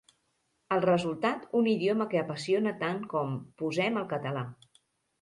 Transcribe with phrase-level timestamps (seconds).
[0.75, 4.47] El resultat, un idioma que apassiona tant com, posem, el català.